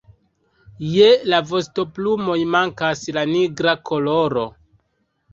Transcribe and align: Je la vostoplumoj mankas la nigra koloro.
Je 0.91 1.09
la 1.33 1.41
vostoplumoj 1.49 2.37
mankas 2.55 3.03
la 3.19 3.25
nigra 3.33 3.75
koloro. 3.91 4.47